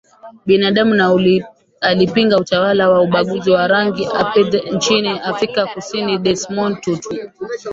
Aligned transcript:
binadamu 0.45 0.93
na 0.93 1.17
alipinga 1.81 2.37
utawala 2.37 2.89
wa 2.89 3.01
ubaguzi 3.01 3.51
wa 3.51 3.67
rangi 3.67 4.05
Aparthied 4.05 4.63
nchini 4.73 5.09
Afrika 5.19 5.65
Kusini 5.65 6.17
Desmond 6.17 6.81
Tutu 6.81 7.11